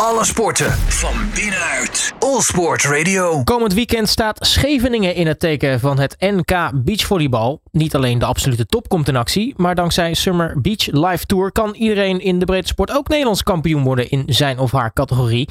[0.00, 2.14] Alle sporten van binnenuit.
[2.18, 3.42] All Sport Radio.
[3.44, 7.60] Komend weekend staat Scheveningen in het teken van het NK Beachvolleybal.
[7.70, 11.74] Niet alleen de absolute top komt in actie, maar dankzij Summer Beach Live Tour kan
[11.74, 15.48] iedereen in de breedte sport ook Nederlands kampioen worden in zijn of haar categorie.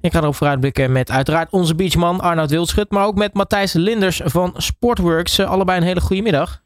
[0.00, 4.20] Ik ga erop vooruitblikken met uiteraard onze beachman Arnoud Wildschut, maar ook met Matthijs Linders
[4.24, 5.38] van Sportworks.
[5.38, 6.62] Eh, Allebei een hele goede middag.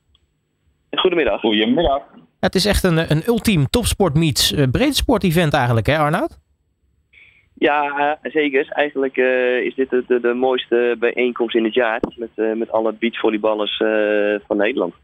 [0.90, 1.40] Goedemiddag.
[1.40, 2.02] Goedemiddag.
[2.40, 6.40] Het is echt een, een ultiem topsport meets eh, breedsport event eigenlijk hè Arnoud?
[7.62, 8.68] Ja, eh, zeker.
[8.68, 12.72] Eigenlijk eh, is dit de, de, de mooiste bijeenkomst in het jaar met, eh, met
[12.72, 13.76] alle beachvolleyballers
[14.46, 14.94] van Nederland.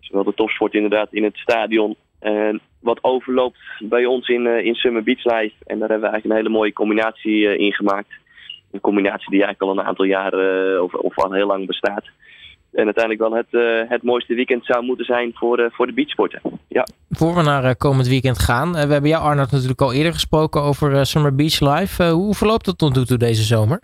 [0.00, 1.96] Zowel de topsport inderdaad in het stadion.
[2.20, 5.54] En wat overloopt bij ons in, in Summer Beach Live.
[5.66, 8.12] En daar hebben we eigenlijk een hele mooie combinatie in gemaakt.
[8.72, 12.04] Een combinatie die eigenlijk al een aantal jaren of, of al heel lang bestaat.
[12.76, 15.92] En uiteindelijk wel het, eh, het mooiste weekend zou moeten zijn voor, eh, voor de
[15.92, 16.40] beachsporten.
[16.68, 16.86] Ja.
[17.10, 18.72] Voor we naar eh, komend weekend gaan.
[18.72, 22.04] we hebben jou Arnoud natuurlijk al eerder gesproken over Summer Beach Live.
[22.04, 23.80] Hoe verloopt het tot nu toe deze zomer?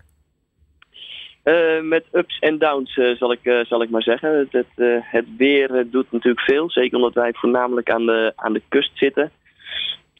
[1.82, 4.38] Met ups en downs zal, ik, zal ik maar zeggen.
[4.38, 6.70] Het, het, het weer doet natuurlijk veel.
[6.70, 9.30] Zeker omdat wij voornamelijk aan de, aan de kust zitten.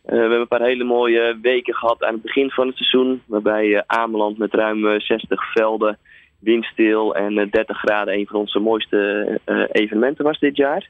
[0.03, 3.23] We hebben een paar hele mooie weken gehad aan het begin van het seizoen.
[3.27, 5.99] Waarbij Ameland met ruim eh, 60 velden,
[6.43, 10.89] windstil en eh, 30 graden een van onze mooiste eh, evenementen was dit jaar.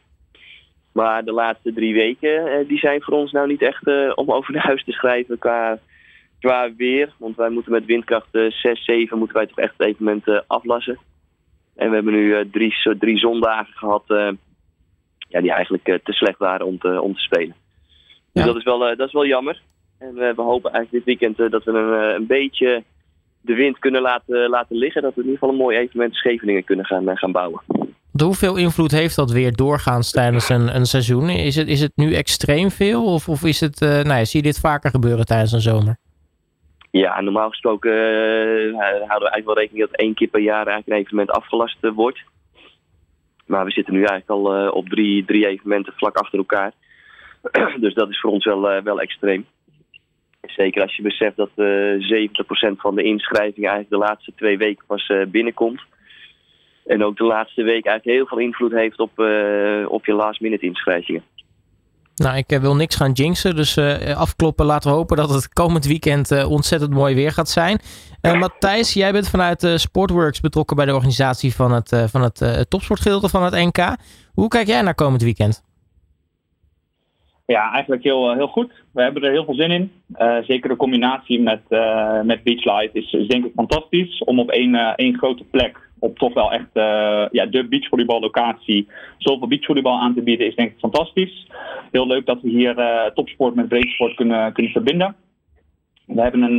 [0.92, 4.30] Maar de laatste drie weken eh, die zijn voor ons nou niet echt eh, om
[4.32, 5.78] over naar huis te schrijven qua
[6.40, 7.12] qua weer.
[7.18, 10.40] Want wij moeten met windkracht eh, 6, 7 moeten wij toch echt het evenement eh,
[10.46, 10.98] aflassen.
[11.76, 14.28] En we hebben nu eh, drie, zo- drie zondagen gehad eh,
[15.28, 17.54] ja, die eigenlijk eh, te slecht waren om te, om te spelen.
[18.32, 18.44] Dus Ja.
[18.44, 19.60] dat, is wel, eh, dat is wel jammer.
[19.98, 22.82] En eh, we hopen eigenlijk dit weekend eh, dat we een, eh, een beetje
[23.42, 25.02] de wind kunnen laten, laten liggen.
[25.02, 27.62] Dat we in ieder geval een mooi evenement in Scheveningen kunnen gaan, eh, gaan bouwen.
[28.12, 31.28] De hoeveel invloed heeft dat weer doorgaans tijdens een, een seizoen?
[31.28, 33.04] Is het, is het nu extreem veel?
[33.04, 35.96] Of, of is het, eh, nou ja, zie je dit vaker gebeuren tijdens een zomer?
[36.90, 40.88] Ja, normaal gesproken eh, houden we eigenlijk wel rekening dat één keer per jaar eigenlijk
[40.88, 42.20] een evenement afgelast wordt.
[43.46, 46.72] Maar we zitten nu eigenlijk al op drie, drie evenementen vlak achter elkaar.
[47.80, 49.46] dus dat is voor ons wel, wel extreem.
[50.46, 54.84] Zeker als je beseft dat eh 70% van de inschrijvingen eigenlijk de laatste twee weken
[54.86, 55.80] pas eh, binnenkomt.
[56.86, 60.40] En ook de laatste week eigenlijk heel veel invloed heeft op, eh, op je last
[60.40, 61.22] minute inschrijvingen.
[62.14, 64.66] Nou, ik eh, wil niks gaan jinxen, dus eh, afkloppen.
[64.66, 67.78] Laten we hopen dat het komend weekend eh, ontzettend mooi weer gaat zijn.
[68.20, 72.22] Eh, Matthijs, jij bent vanuit eh, Sportworks betrokken bij de organisatie van het, eh, van
[72.22, 73.96] het eh, topsportgedeelte van het NK.
[74.32, 75.62] Hoe kijk jij naar komend weekend?
[77.46, 78.72] Ja, eigenlijk heel, eh, heel goed.
[78.92, 79.92] We hebben er heel veel zin in.
[80.12, 84.18] Eh, zeker de combinatie met, eh met Beach Light is, denk ik fantastisch.
[84.24, 86.70] Om op één, één grote plek, op toch wel echt
[87.32, 88.88] ja, de beachvolleyballocatie,
[89.18, 91.46] zoveel beachvolleybal aan te bieden, is denk ik fantastisch.
[91.90, 92.74] Heel leuk dat we hier
[93.14, 95.14] topsport met breedsport kunnen, kunnen verbinden.
[96.06, 96.58] We hebben een,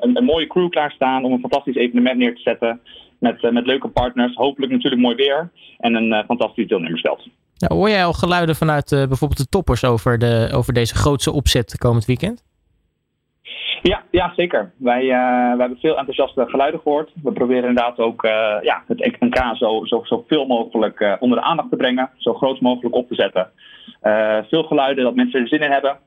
[0.00, 2.80] een, een mooie crew klaarstaan om een fantastisch evenement neer te zetten.
[3.18, 7.28] Met, met leuke partners, hopelijk natuurlijk mooi weer en een fantastisch deelnemersveld.
[7.68, 11.32] Ja, hoor jij al geluiden vanuit eh, bijvoorbeeld de toppers over, de, over deze grootse
[11.32, 12.44] opzet komend weekend?
[13.82, 14.72] Ja, ja zeker.
[14.76, 15.08] Wij, eh,
[15.48, 17.10] wij hebben veel enthousiaste geluiden gehoord.
[17.22, 21.44] We proberen inderdaad ook eh, ja, het NK zo, zo, zo veel mogelijk onder de
[21.44, 22.10] aandacht te brengen.
[22.16, 23.50] Zo groot mogelijk op te zetten.
[24.48, 25.98] Veel geluiden dat mensen er zin in hebben.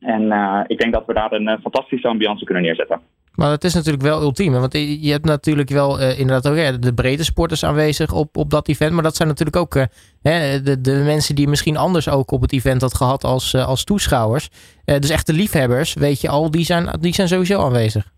[0.00, 0.22] En
[0.66, 3.00] ik denk dat we daar een fantastische ambiance kunnen neerzetten.
[3.38, 4.52] Maar het is natuurlijk wel ultiem.
[4.52, 4.72] Want
[5.02, 8.68] je hebt natuurlijk wel eh, inderdaad ook ja, de breedte sporters aanwezig op, op dat
[8.68, 8.92] event.
[8.92, 9.84] Maar dat zijn natuurlijk ook eh,
[10.22, 13.66] hè, de, de mensen die misschien anders ook op het event had gehad als, eh,
[13.66, 14.48] als toeschouwers.
[14.84, 18.16] Dus echte liefhebbers, weet je al, die zijn, die zijn sowieso aanwezig.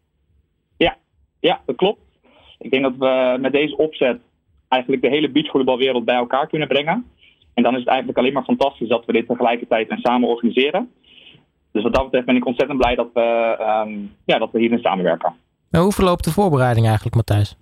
[1.40, 2.00] Ja, dat klopt.
[2.58, 4.20] Ik denk dat we met deze opzet
[4.68, 7.04] eigenlijk de hele beachvolleybalwereld bij elkaar kunnen brengen.
[7.54, 10.90] En dan is het eigenlijk alleen maar fantastisch dat we dit tegelijkertijd en samen organiseren.
[11.72, 13.90] Dus wat dat betreft ben ik ontzettend blij dat we, ehm,
[14.24, 15.34] ja, dat we hierin samenwerken.
[15.70, 17.56] Nou, hoe verloopt de voorbereiding eigenlijk, Matthijs?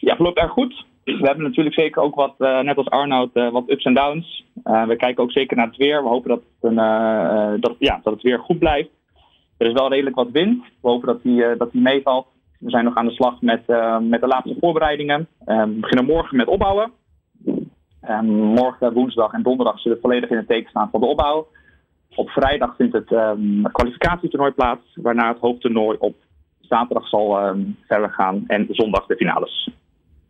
[0.00, 0.84] Ja, verloopt erg goed.
[1.04, 4.44] We hebben natuurlijk zeker ook wat, eh, net als Arnoud, eh, wat ups en downs.
[4.62, 6.02] Eh, we kijken ook zeker naar het weer.
[6.02, 8.90] We hopen dat het, een, dat, ja, dat het weer goed blijft.
[9.58, 10.62] Er is wel redelijk wat wind.
[10.80, 12.26] We hopen dat die, dat die meevalt.
[12.62, 13.66] We zijn nog aan de slag met,
[14.00, 15.28] met de laatste voorbereidingen.
[15.44, 16.92] Eh, we beginnen morgen met opbouwen.
[18.00, 21.46] En morgen, woensdag en donderdag zullen volledig in het teken staan van de opbouw.
[22.14, 26.14] Op vrijdag vindt het ehm, kwalificatietoernooi plaats, waarna het hoofdtoernooi op
[26.60, 29.70] zaterdag zal ehm, verder gaan en zondag de finales.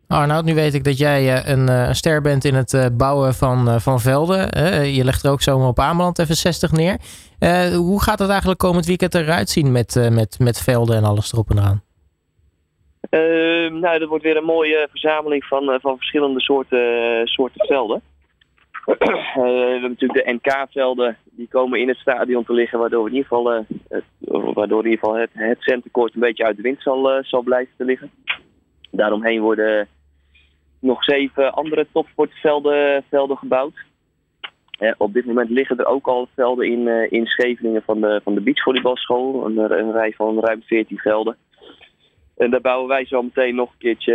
[0.07, 3.33] Arnoud, nu weet ik dat jij eh, een eh, ster bent in het eh, bouwen
[3.33, 4.39] van, van velden.
[4.93, 6.97] Je legt er ook zomaar op Ameland even 60 neer.
[7.39, 11.33] Eh, hoe gaat het eigenlijk komend weekend eruit zien met, met, met velden en alles
[11.33, 11.83] erop en eraan?
[13.09, 18.01] Ehm, nou, dat wordt weer een mooie verzameling van, van verschillende soorten, soorten velden.
[18.85, 23.27] We hebben natuurlijk de NK-velden die komen in het stadion te liggen, waardoor, in ieder
[23.27, 24.03] geval, uh, het,
[24.53, 27.73] waardoor in ieder geval het, het centercourt een beetje uit de wind zal, zal blijven
[27.77, 28.11] te liggen.
[28.91, 29.87] Daaromheen worden
[30.79, 33.73] nog zeven andere topsportvelden velden gebouwd.
[34.97, 38.41] op dit moment liggen er ook al velden in, in Scheveningen van de, van de
[38.41, 39.45] beachvolleybalschool.
[39.45, 41.37] Een, een rij van ruim 14 velden.
[42.37, 44.13] En daar bouwen wij zo meteen nog een keertje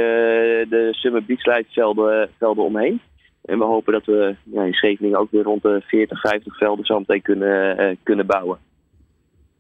[0.68, 3.00] de Summer Beach velden, velden omheen.
[3.48, 6.84] En we hopen dat we ja, in Scheveningen ook weer rond de 40, 50 velden
[6.84, 8.58] zo meteen kunnen, uh, kunnen bouwen.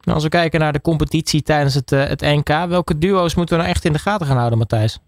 [0.00, 3.56] Nou, als we kijken naar de competitie tijdens het, uh, het NK, welke duo's moeten
[3.56, 5.00] we nou echt in de gaten gaan houden, Matthijs?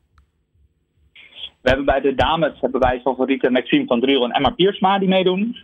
[1.62, 5.08] We hebben bij de dames hebben wij favorieten Maxime van Driel en Emma Piersma die
[5.08, 5.56] meedoen.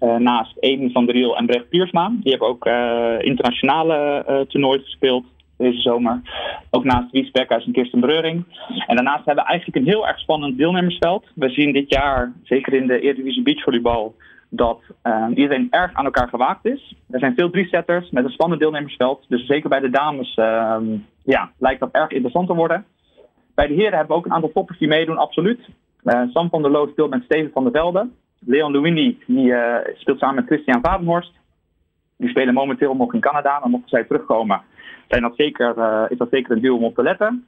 [0.00, 2.12] Uh, naast Eden van Driel en Brecht Piersma.
[2.20, 2.66] Die hebben ook
[3.24, 5.24] internationale toernooien gespeeld
[5.62, 6.20] deze zomer.
[6.70, 8.44] Ook naast Wies en Kirsten Breuring.
[8.86, 11.26] En daarnaast hebben we eigenlijk een heel erg spannend deelnemersveld.
[11.34, 14.14] We zien dit jaar, zeker in de Eredivisie Beachvolleybal,
[14.48, 16.94] dat uh, iedereen erg aan elkaar gewaagd is.
[17.10, 19.24] Er zijn veel drie-setters met een spannend deelnemersveld.
[19.28, 20.76] Dus zeker bij de dames uh,
[21.24, 22.84] ja, lijkt dat erg interessant te worden.
[23.54, 25.60] Bij de heren hebben we ook een aantal toppers die meedoen, absoluut.
[26.04, 28.08] Uh, Sam van der Loos speelt met Steven van der Velde.
[28.38, 29.54] Leon Luini die,
[29.94, 31.32] speelt samen met Christian Vadenhorst.
[32.22, 33.60] Die spelen momenteel nog in Canada.
[33.60, 34.60] Dan mochten zij terugkomen,
[35.08, 37.46] zijn dat zeker, uh, is dat zeker een duo om op te letten.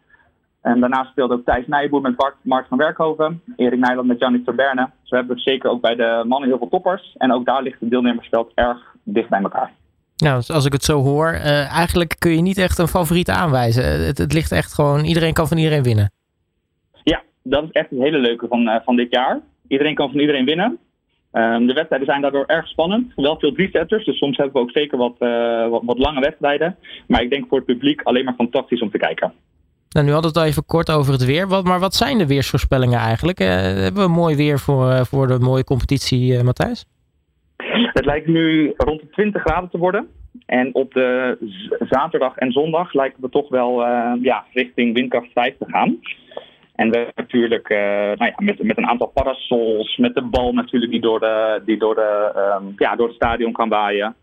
[0.63, 3.43] En daarnaast speelde ook Thijs Nijboer met Bart, Mark van Werkhoven.
[3.57, 4.91] Erik Nijland met Janik Terberne.
[5.03, 7.15] Zo hebben we zeker ook bij de mannen heel veel toppers.
[7.19, 9.73] En ook daar ligt het deelnemersveld erg dicht bij elkaar.
[10.17, 13.29] Nou, dus als ik het zo hoor, uh, eigenlijk kun je niet echt een favoriet
[13.29, 13.85] aanwijzen.
[14.07, 16.11] Het, het, ligt echt gewoon, iedereen kan van iedereen winnen.
[17.03, 19.41] Ja, dat is echt het hele leuke van, uh, van dit jaar.
[19.69, 20.79] Iedereen kan van iedereen winnen.
[21.35, 23.13] Um, de wedstrijden zijn daardoor erg spannend.
[23.17, 26.77] Wel veel drie-setters, dus soms hebben we ook zeker wat, uh, wat, wat, lange wedstrijden.
[27.07, 29.33] Maar ik denk voor het publiek alleen maar fantastisch om te kijken.
[29.89, 31.49] Nou, nu hadden we het al even kort over het weer.
[31.49, 33.41] Wat, maar wat zijn de weersvoorspellingen eigenlijk?
[33.41, 36.87] Uh, hebben we mooi weer voor, uh, voor de mooie competitie, Matthijs?
[37.93, 40.09] Het lijkt nu rond de 20 graden te worden.
[40.47, 41.37] En op de
[41.89, 43.81] zaterdag en zondag lijken we toch wel
[44.23, 45.99] ja, richting windkracht 5 te gaan.
[46.75, 50.53] En we hebben natuurlijk uh, nou ja, met, met een aantal parasols, met de bal
[50.53, 54.15] natuurlijk die door, de, die door, de, um, ja, door het stadion kan waaien.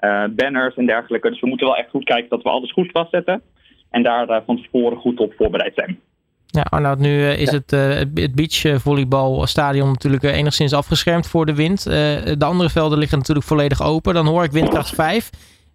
[0.00, 1.30] Uh, banners en dergelijke.
[1.30, 3.42] Dus we moeten wel echt goed kijken dat we alles goed vastzetten.
[3.90, 5.98] En daar uh, van tevoren goed op voorbereid zijn.
[6.46, 11.84] Ja, Arnoud, nu is het, het beachvolleybalstadion natuurlijk enigszins afgeschermd voor de wind.
[12.38, 14.14] de andere velden liggen natuurlijk volledig open.
[14.14, 15.30] Dan hoor ik windkracht 5.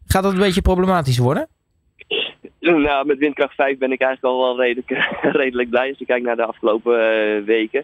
[0.06, 1.48] Gaat dat een beetje problematisch worden?
[2.88, 4.90] Nou, met windkracht 5 ben ik eigenlijk al wel redelijk,
[5.42, 7.84] redelijk blij als je kijkt naar de afgelopen uh, weken.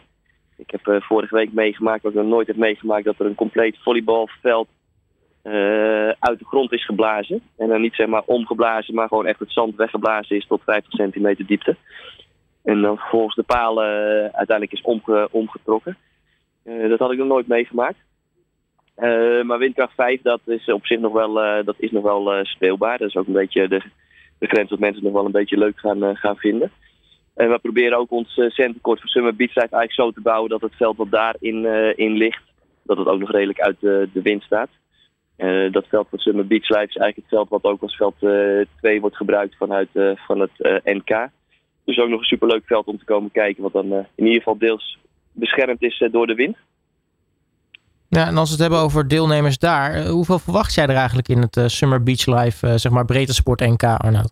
[0.57, 3.35] Ik heb uh, vorige week meegemaakt, wat ik nog nooit heb meegemaakt, dat er een
[3.35, 4.67] compleet volleybalveld
[5.43, 7.41] uh, uit de grond is geblazen.
[7.57, 10.93] En dan niet zeg maar omgeblazen, maar gewoon echt het zand weggeblazen is tot 50
[10.93, 11.75] centimeter diepte.
[12.63, 13.85] En dan vervolgens de palen
[14.33, 15.97] uiteindelijk is omge omgetrokken.
[16.63, 17.97] dat had ik nog nooit meegemaakt.
[19.43, 21.33] maar windkracht 5, dat is op zich nog wel,
[21.63, 22.97] dat is nog wel speelbaar.
[22.97, 23.81] Dat is ook een beetje de
[24.39, 26.71] de grens wat mensen nog wel een beetje leuk gaan, uh, gaan vinden.
[27.35, 30.61] En we proberen ook ons uh, centercourt voor Summer Beach eigenlijk zo te bouwen dat
[30.61, 32.43] het veld wat daarin uh, in ligt,
[32.83, 34.69] dat het ook nog redelijk uit de, wind staat.
[35.71, 38.15] dat veld van Summer Beach Life is eigenlijk het veld wat ook als veld
[38.77, 41.29] 2 wordt gebruikt vanuit van het NK.
[41.83, 44.57] Dus ook nog een superleuk veld om te komen kijken, wat dan in ieder geval
[44.57, 44.97] deels
[45.31, 46.57] beschermd is door de wind.
[48.09, 51.27] Ja, en als we het hebben over deelnemers daar, eh, hoeveel verwacht jij er eigenlijk
[51.27, 54.31] in het uh, Summer Beach Live, uh, zeg maar breedte sport NK, Arnoud?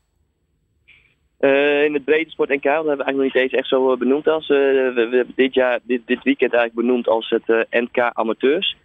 [1.86, 4.28] In het breedte sport NK, dat hebben we eigenlijk nog niet eens echt zo benoemd
[4.28, 8.76] als, we, we, hebben dit, jaar, dit, dit weekend eigenlijk benoemd als het NK amateurs.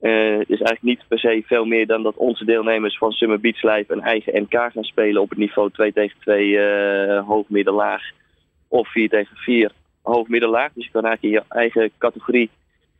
[0.00, 3.62] het is eigenlijk niet per se veel meer dan dat onze deelnemers van Summer Beach
[3.62, 6.60] Live een eigen NK gaan spelen op het niveau 2 tegen 2
[7.20, 7.46] hoog,
[8.68, 10.72] of 4 tegen 4 hoog, midden, laag.
[10.72, 12.50] Dus je kan eigenlijk in je eigen categorie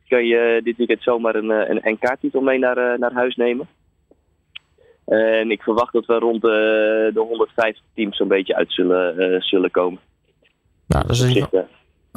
[0.07, 3.67] kun je dit weekend zomaar een, eh, een NK-titel mee naar, eh, naar huis nemen.
[5.05, 9.71] En ik verwacht dat we rond de, de 150 teams zo'n beetje uit zullen, zullen
[9.71, 9.99] komen.
[10.87, 11.47] Nou, dat is een...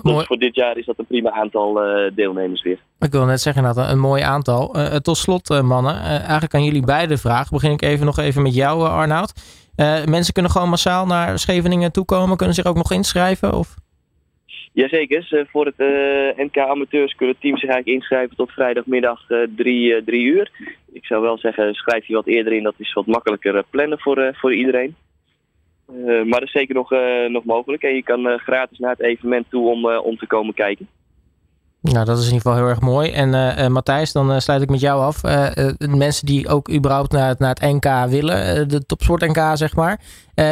[0.03, 2.79] Dus, dus voor dit jaar is dat een prima aantal uh, deelnemers weer.
[2.99, 4.77] Ik wil net zeggen, dat een mooi aantal.
[4.77, 7.51] Uh, tot slot, uh, mannen, eigenlijk aan jullie beide vraag.
[7.51, 9.33] Begin ik even nog even met jou, Arnoud.
[10.07, 12.37] mensen kunnen gewoon massaal naar Scheveningen toekomen.
[12.37, 13.55] Kunnen zich ook nog inschrijven?
[13.55, 13.75] Of?
[14.73, 19.95] Jazeker, voor het uh, NK Amateurs kunnen teams zich eigenlijk inschrijven tot vrijdagmiddag uh, drie,
[19.95, 20.51] uh, drie uur.
[20.93, 24.35] Ik zou wel zeggen, schrijf je wat eerder in, dat is wat makkelijker plannen voor,
[24.37, 24.95] voor iedereen.
[26.05, 26.91] maar dat is zeker nog,
[27.29, 30.89] nog mogelijk en je kan gratis naar het evenement toe om, om te komen kijken.
[31.83, 33.11] Nou, dat is in ieder geval heel erg mooi.
[33.11, 35.23] En uh, Matthijs, dan uh, sluit ik met jou af.
[35.97, 40.01] Mensen die ook überhaupt naar het, naar het NK willen, de topsport NK zeg maar.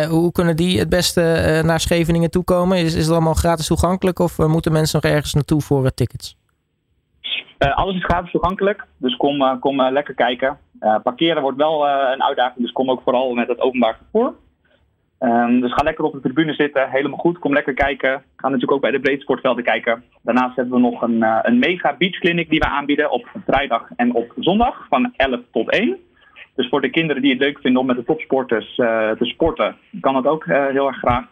[0.09, 1.21] hoe kunnen die het beste
[1.65, 2.79] naar Scheveningen toekomen?
[2.79, 6.37] Is, is het allemaal gratis toegankelijk of moeten mensen nog ergens naartoe voor tickets?
[7.59, 10.59] alles is gratis toegankelijk, dus kom, kom lekker kijken.
[11.03, 14.35] parkeren wordt wel een uitdaging, dus kom ook vooral met het openbaar vervoer.
[15.21, 17.39] Um, dus ga lekker op de tribune zitten, helemaal goed.
[17.39, 18.23] Kom lekker kijken.
[18.37, 20.05] Ga natuurlijk ook bij de breedsportvelden kijken.
[20.23, 24.15] Daarnaast hebben we nog een, uh, een mega beachclinic die we aanbieden op vrijdag en
[24.15, 25.97] op zondag van 11 tot 1.
[26.55, 29.77] Dus voor de kinderen die het leuk vinden om met de topsporters uh, te sporten,
[30.01, 31.25] kan dat ook uh, heel erg graag.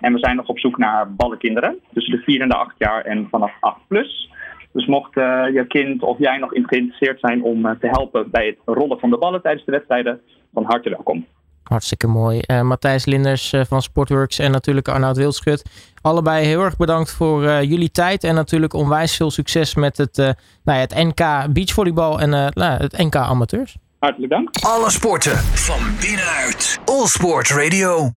[0.00, 3.04] En we zijn nog op zoek naar ballenkinderen tussen de 4 en de 8 jaar
[3.04, 4.30] en vanaf 8 plus.
[4.72, 8.98] Dus mocht je kind of jij nog geïnteresseerd zijn om te helpen bij het rollen
[8.98, 10.20] van de ballen tijdens de wedstrijden,
[10.52, 11.26] van harte welkom.
[11.68, 12.40] Hartstikke mooi.
[12.46, 15.62] Uh, Matthijs Linders uh, van Sportworks en natuurlijk Arnoud Wildschut.
[16.00, 18.24] Allebei heel erg bedankt voor uh, jullie tijd.
[18.24, 22.98] En natuurlijk onwijs veel succes met het, nou ja, het NK beachvolleybal en nou, het
[22.98, 23.76] NK amateurs.
[23.98, 24.48] Hartelijk dank.
[24.60, 26.78] Alle sporten van binnenuit.
[26.84, 28.04] All Sport Radio.